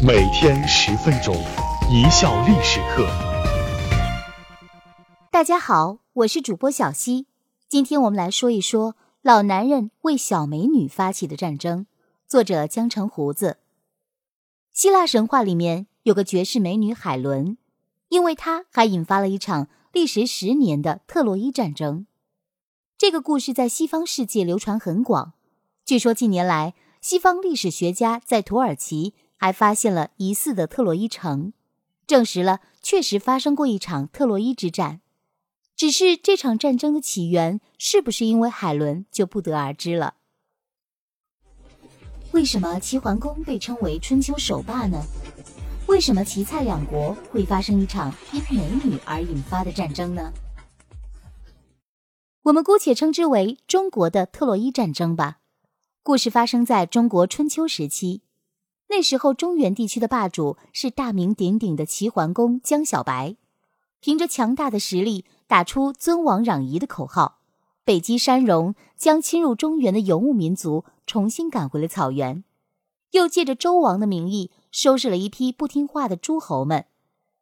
[0.00, 1.34] 每天十分钟，
[1.90, 3.04] 一笑历史课。
[5.32, 7.26] 大家好，我是主播小溪。
[7.68, 11.86] 今天我们来说一说老男人为小美女发起的战争。
[12.28, 13.58] 作者江城胡子。
[14.72, 17.58] 希腊神话里面有个绝世美女海伦，
[18.08, 22.06] 因为她还引发了一场历时十年的特洛伊战争。
[22.96, 25.32] 这个故事在西方世界流传很广。
[25.84, 31.52] 据说近年来，西方历史学家在土耳其还发现了疑似的特洛伊城，
[32.06, 35.00] 证实了确实发生过一场特洛伊之战。
[35.74, 40.14] 只是这场战争的起源是不是因为海伦，就不得而知了。
[42.32, 45.00] 为什么齐桓公被称为春秋首霸呢？
[45.86, 50.32] 为什么齐蔡两国会发生一场因美女而引发的战争呢？
[52.42, 55.38] 我们姑且称之为中国的特洛伊战争吧。
[56.02, 58.22] 故事发生在中国春秋时期，
[58.88, 63.36] 那时候中原地区的霸主是大名鼎鼎的齐桓公江小白，
[64.00, 67.38] 凭着强大的实力，打出“尊王攘夷”的口号，
[67.84, 72.42] 北击山戎，将侵入中原的游牧民族重新赶回了草原，
[73.10, 76.86] 又借着周王的名义收拾了一批不听话的诸侯们，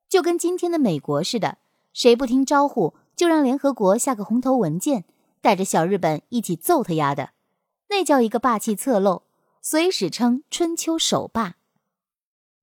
[0.09, 1.59] 就跟今天的美国似的，
[1.93, 5.05] 谁不听招呼，就让联合国下个红头文件，
[5.41, 7.31] 带着小日本一起揍他丫的。
[7.89, 9.23] 那叫一个霸气侧漏，
[9.69, 11.57] 所以史称春秋首霸。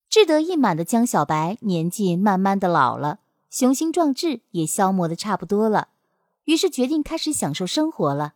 [0.08, 5.90] 志得意满的江小白年纪慢慢的老了，雄心壮志也消磨的差不多了，
[6.46, 8.36] 于是决定开始享受生活了。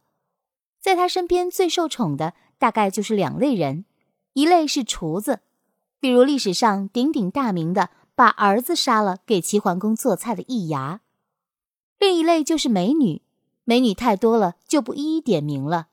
[0.82, 3.86] 在他身边最受宠的大概就是两类人，
[4.34, 5.40] 一类是厨子，
[6.02, 11.00] 比如历史上鼎鼎大名的把儿子杀了给齐桓公做菜的易牙；
[11.98, 13.22] 另一类就是美女，
[13.64, 15.88] 美女太多了就不一一点名了。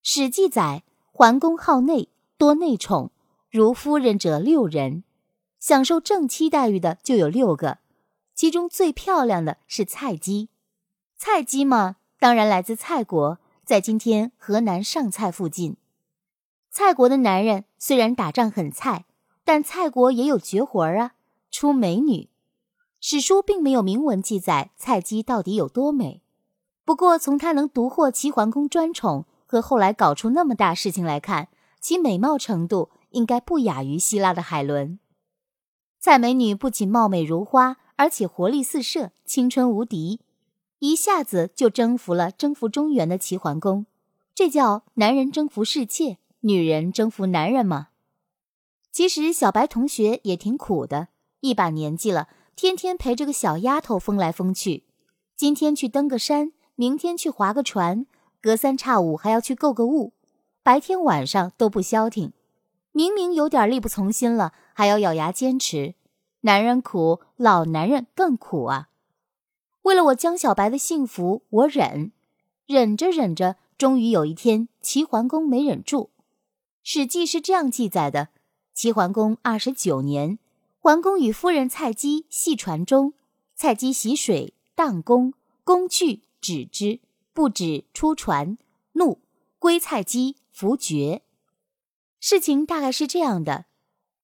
[0.00, 0.83] 史记载，
[1.16, 3.12] 桓公好内，多内宠，
[3.48, 5.04] 如夫人者六人，
[5.60, 7.78] 享受正妻待遇的就有六个，
[8.34, 10.48] 其中最漂亮的是蔡姬。
[11.16, 15.76] 蔡姬嘛，当然来自蔡国，在今天河南上蔡附近。
[16.72, 19.04] 蔡国的男人虽然打仗很菜，
[19.44, 21.12] 但蔡国也有绝活儿啊，
[21.48, 22.28] 出美女。
[22.98, 26.22] 史书并没有明文记载蔡姬到底有多美，
[26.84, 29.26] 不过从她能独获齐桓公专宠。
[29.54, 31.46] 和后来搞出那么大事情来看，
[31.80, 34.98] 其美貌程度应该不亚于希腊的海伦。
[36.00, 40.18] 蔡美女不仅貌美如花，而且活力四射，青春无敌，
[40.80, 43.86] 一下子就征服了征服中原的齐桓公。
[44.34, 47.90] 这叫男人征服世界，女人征服男人吗？
[48.90, 51.10] 其实小白同学也挺苦的，
[51.42, 52.26] 一把年纪了，
[52.56, 54.82] 天天陪着个小丫头疯来疯去，
[55.36, 58.06] 今天去登个山，明天去划个船。
[58.44, 60.12] 隔三差五还要去购个物，
[60.62, 62.34] 白天晚上都不消停。
[62.92, 65.94] 明明有点力不从心了，还要咬牙坚持。
[66.42, 68.90] 男人苦，老男人更苦啊！
[69.84, 72.12] 为了我江小白的幸福，我忍，
[72.66, 76.10] 忍着忍着，终于有一天，齐桓公没忍住。
[76.82, 78.28] 《史记》是这样记载的：
[78.74, 80.38] 齐桓公二十九年，
[80.78, 83.14] 桓公与夫人蔡姬戏船中，
[83.54, 85.32] 蔡姬洗水，荡弓，
[85.64, 87.00] 弓去，止之。
[87.34, 88.56] 不止出船，
[88.92, 89.20] 怒
[89.58, 91.22] 归蔡姬伏绝。
[92.20, 93.66] 事情大概是这样的：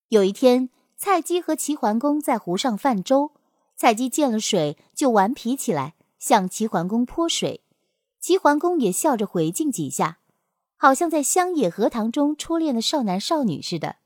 [0.08, 3.32] 有一天，蔡姬和齐桓公在湖上泛舟，
[3.74, 7.64] 蔡姬见了水就顽皮起来，向齐桓公泼水。
[8.20, 10.18] 齐桓公也笑着回敬几下，
[10.76, 13.96] 好像在乡野荷塘中初恋的少男少女似的。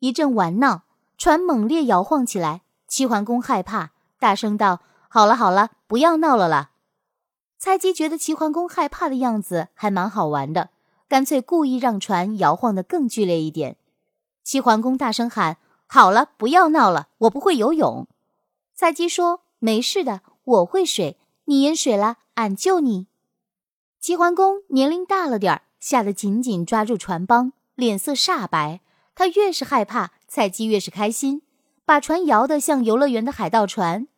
[0.00, 0.82] 一阵玩闹，
[1.16, 2.62] 船猛烈摇晃起来。
[2.88, 6.71] 齐桓公害怕，大声道：“好了好了，不要闹了啦。”
[7.64, 10.70] 蔡姬觉得齐桓公害怕的样子还蛮好玩的，
[11.06, 13.76] 干脆故意让船摇晃得更剧烈一点。
[14.42, 18.08] 齐桓公大声喊：“好了，不要闹了，我不会游泳。”
[18.74, 23.06] 蔡姬说：“没事的，我会水，你淹水了，俺救你。”
[24.02, 28.80] 齐桓公年龄大了点儿，吓得紧紧抓住船帮，脸色煞白。
[29.14, 31.42] 他越是害怕，蔡姬越是开心，
[31.84, 34.08] 把船摇得像游乐园的海盗船。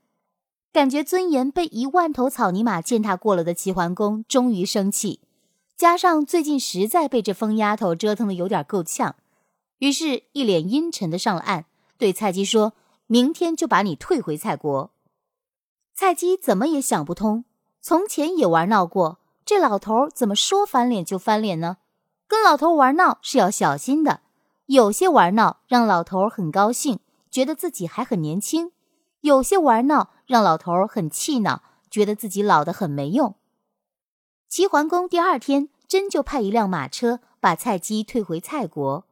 [0.74, 5.20] 感觉尊严被一万头草泥马践踏过了的齐桓公终于生气，
[5.76, 9.14] 加上最近实在被这疯丫头折腾的有点够呛，
[9.78, 11.66] 于是，一脸阴沉的上了岸，
[11.96, 12.72] 对蔡姬说
[13.06, 14.90] ：“明天就把你退回蔡国。”
[15.94, 17.44] 蔡姬怎么也想不通，
[17.80, 21.76] 从前也玩闹过，这老头怎么说翻脸就翻脸呢？
[22.26, 24.22] 跟老头玩闹是要小心的，
[24.66, 26.98] 有些玩闹让老头很高兴，
[27.30, 28.72] 觉得自己还很年轻。
[29.24, 33.36] 有些玩闹让老头很气恼，觉得自己老得很没用。
[34.50, 39.06] 齐桓公第二天真就派一辆马车把蔡姬退回蔡国。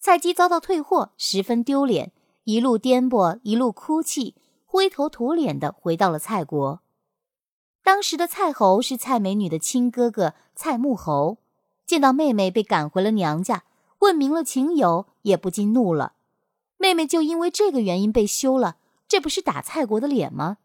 [0.00, 2.10] 蔡姬遭到退货，十分丢脸，
[2.42, 4.34] 一路颠簸，一路哭泣，
[4.66, 6.80] 灰头土脸的回到了蔡国。
[7.84, 11.38] 当时的蔡侯是蔡美女的亲哥哥蔡穆侯，
[11.86, 13.62] 见到妹妹被赶回了娘家，
[14.00, 16.14] 问明了情由，也不禁怒了。
[16.76, 18.78] 妹妹就因为这个原因被休了，
[19.08, 20.58] 这不是打蔡国的脸吗？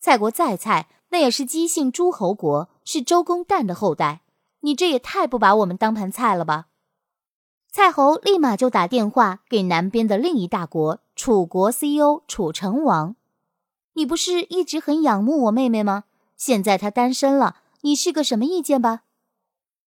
[0.00, 4.22] 蔡国再菜，那也是姬姓诸侯国，是周公旦的后代，
[4.60, 6.66] 你这也太不把我们当盘菜了吧！
[7.70, 13.16] 蔡侯立马就打电话给南边的另一大国楚国 CEO 楚成王
[13.94, 16.04] ：“你不是一直很仰慕我妹妹吗？
[16.36, 19.02] 现在她单身了，你是个什么意见吧？”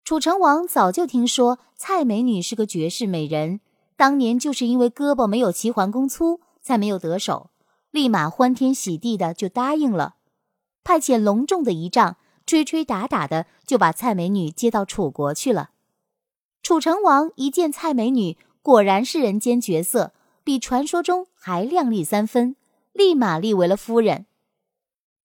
[0.03, 3.61] 楚成王早就听说蔡美女是个绝世美人，
[3.95, 7.50] 当年就是因为胳膊没有齐桓公粗，才没有得手，
[7.91, 10.15] 立马欢天喜地的就答应了，
[10.83, 15.71] 派遣隆重的仪仗，吹吹打打的就把蔡美女接到楚国去了。
[16.63, 22.55] 楚成王一见蔡美女，果然是人间绝色，比传说中还靓丽三分，
[22.93, 24.25] 立马立为了夫人。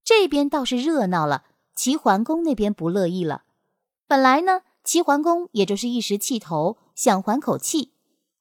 [0.02, 3.44] 这边倒是热闹了，齐桓公那边不乐意了。
[4.08, 7.92] 本来呢，齐桓公也就是一时气头，想缓口气，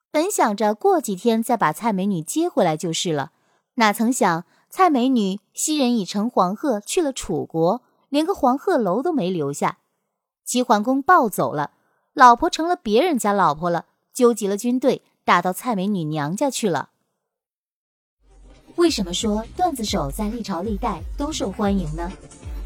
[0.10, 3.34] 本想着过几天再把蔡美女接回来就是了。
[3.76, 9.80] 哪曾想，蔡美女昔人已乘黄鹤去了楚国，连个黄鹤楼都没留下。
[10.44, 11.72] 齐桓公暴走了。
[12.14, 16.92] 老婆成了别人家老婆了，纠集了军队，打到蔡美女娘家去了。
[18.78, 22.10] 为什么说段子手在历朝历代都受欢迎呢？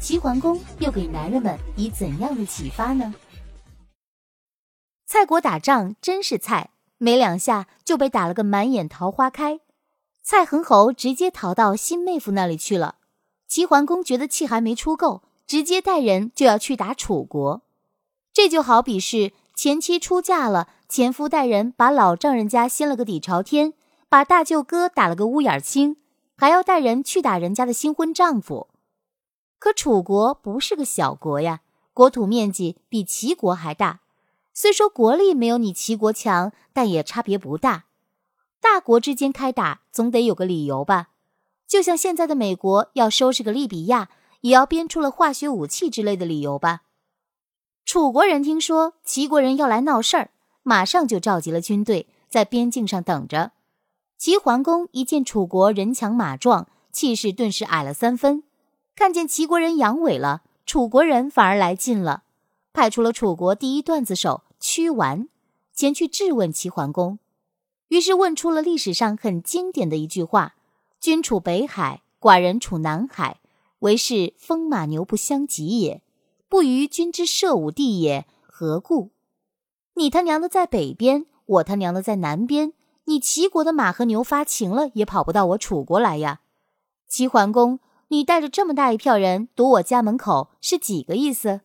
[0.00, 3.12] 齐桓公又给男人们以怎样的启发呢？
[5.04, 9.58] 蔡国打仗真是菜，没两下就被打了个满眼桃花开。
[10.22, 12.96] 蔡恒侯直接逃到新妹夫那里去了。
[13.48, 17.62] 齐桓公觉得气还没出够，直接带人就要去打楚国。
[18.32, 19.32] 这就好比是。
[19.52, 23.74] 前妻出嫁了，前夫带人把老丈人家掀了个底朝天，
[24.08, 25.98] 把大舅哥打了个乌眼青，
[26.34, 28.68] 还要带人去打人家的新婚丈夫。
[29.58, 31.60] 可楚国不是个小国呀，
[31.92, 34.00] 国土面积比齐国还大，
[34.54, 37.84] 虽说国力没有你齐国强，但也差别不大。
[38.60, 41.08] 大国之间开打，总得有个理由吧？
[41.66, 44.08] 就像现在的美国要收拾个利比亚，
[44.42, 46.82] 也要编出了化学武器之类的理由吧？
[47.84, 50.30] 楚国人听说齐国人要来闹事儿，
[50.62, 53.52] 马上就召集了军队，在边境上等着。
[54.18, 58.42] 齐桓公一见楚国人强马壮，气势顿时矮了三分。
[58.94, 62.24] 看见齐国人阳痿了，楚国人反而来劲了，
[62.72, 65.28] 派出了楚国第一段子手屈完
[65.72, 67.18] 前去质问齐桓公。
[67.90, 70.56] 于是问出了历史上很经典的一句话
[70.98, 73.40] ：“君处北海，寡人处南海，
[73.80, 76.02] 为是风马牛不相及也。”
[76.48, 79.10] 不与君之射武地也，何故？
[79.94, 82.72] 你他娘的在北边，我他娘的在南边。
[83.04, 86.40] 你齐国的马和牛发情了，也跑不到我楚国来呀！
[87.08, 87.78] 齐桓公，
[88.08, 91.60] 你带着这么大一票人堵我家门口，是几个意思？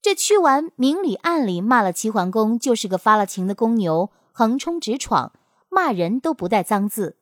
[0.00, 5.32] 这屈完明里暗里骂了齐桓公，就是个发了情的公牛，横冲直闯，
[5.70, 7.16] 骂人都不带脏字。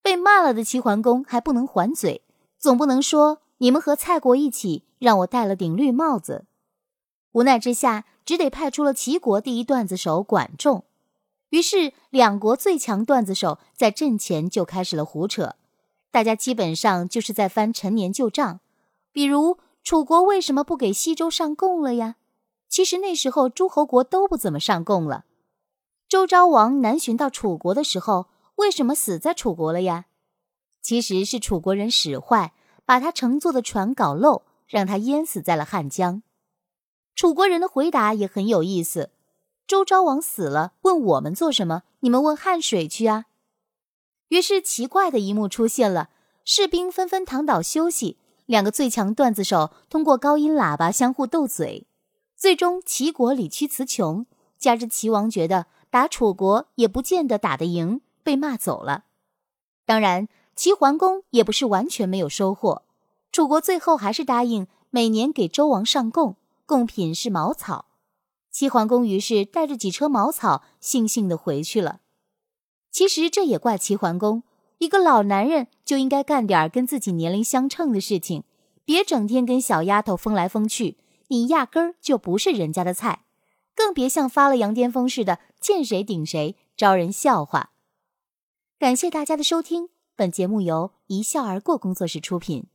[0.00, 2.22] 被骂了的齐桓公还不能还嘴，
[2.58, 3.42] 总不能说。
[3.58, 6.46] 你们和蔡国一起让我戴了顶绿帽子，
[7.32, 10.84] 无奈之下，只得派出了齐国第一段子手管仲。
[11.50, 15.56] 于是，两国最强段子手在阵前就开始了胡扯，
[16.10, 18.60] 大家基本上就是在翻陈年旧账。
[19.12, 22.16] 比如，楚国为什么不给西周上贡了呀？
[22.70, 25.26] 其实那时候诸侯国都不怎么上贡了。
[26.08, 30.06] 周昭王南巡到楚国的时候，为什么死在楚国了呀？
[30.80, 32.54] 其实是楚国人使坏。
[32.88, 36.22] 把他乘坐的船搞漏，让他淹死在了汉江。
[37.14, 39.10] 楚国人的回答也很有意思：
[39.66, 41.82] 周昭王死了，问我们做什么？
[42.00, 43.26] 你们问汉水去啊！
[44.28, 46.08] 于是奇怪的一幕出现了，
[46.46, 51.86] 士兵纷纷躺倒休息，两个最强段子手通过高音喇叭相互斗嘴。
[52.34, 54.24] 最终齐国理屈词穷，
[54.58, 59.04] 加之齐王觉得打楚国也不见得打得赢，被骂走了。
[59.84, 60.28] 当然。
[60.58, 62.82] 齐桓公也不是完全没有收获，
[63.30, 66.34] 楚国最后还是答应每年给周王上贡，
[66.66, 67.84] 贡品是茅草。
[68.50, 72.00] 齐桓公于是带着几车茅草，悻悻地回去了。
[72.90, 74.42] 其实这也怪齐桓公，
[74.78, 78.42] 一个老男人就应该干点跟自己年龄相称的事情，
[78.84, 80.96] 别整天跟小丫头疯来疯去，
[81.28, 83.20] 你压根儿就不是人家的菜，
[83.78, 87.70] 更别像发了羊癫疯似的见谁顶谁，招人笑话。
[88.76, 89.90] 感谢大家的收听。
[90.16, 92.66] 本节目由一笑而过工作室出品。